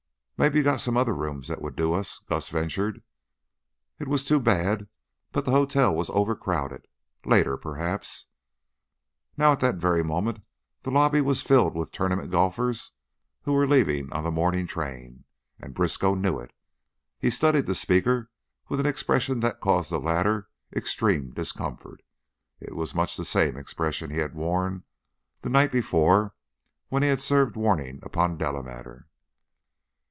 "Mebbe 0.43 0.55
you 0.55 0.63
got 0.63 0.81
some 0.81 0.97
other 0.97 1.13
rooms 1.13 1.49
that 1.49 1.61
would 1.61 1.75
do 1.75 1.93
us," 1.93 2.17
Gus 2.27 2.49
ventured. 2.49 3.03
It 3.99 4.07
was 4.07 4.25
too 4.25 4.39
bad, 4.39 4.87
but 5.31 5.45
the 5.45 5.51
hotel 5.51 5.93
was 5.93 6.09
overcrowded. 6.09 6.87
Later, 7.23 7.57
perhaps 7.57 8.25
Now 9.37 9.51
at 9.51 9.59
that 9.59 9.75
very 9.75 10.03
moment 10.03 10.39
the 10.81 10.89
lobby 10.89 11.21
was 11.21 11.43
filled 11.43 11.75
with 11.75 11.91
tournament 11.91 12.31
golfers 12.31 12.91
who 13.43 13.53
were 13.53 13.67
leaving 13.67 14.11
on 14.11 14.23
the 14.23 14.31
morning 14.31 14.65
train, 14.65 15.25
and 15.59 15.75
Briskow 15.75 16.15
knew 16.15 16.39
it. 16.39 16.49
He 17.19 17.29
studied 17.29 17.67
the 17.67 17.75
speaker 17.75 18.31
with 18.67 18.79
an 18.79 18.87
expression 18.87 19.41
that 19.41 19.59
caused 19.61 19.91
the 19.91 19.99
latter 19.99 20.49
extreme 20.75 21.33
discomfort; 21.35 22.01
it 22.59 22.75
was 22.75 22.95
much 22.95 23.15
the 23.15 23.25
same 23.25 23.57
expression 23.57 24.09
he 24.09 24.17
had 24.17 24.33
worn 24.33 24.85
the 25.43 25.51
night 25.51 25.71
before 25.71 26.33
when 26.89 27.03
he 27.03 27.09
had 27.09 27.21
served 27.21 27.55
warning 27.55 27.99
upon 28.01 28.39
Delamater. 28.39 29.05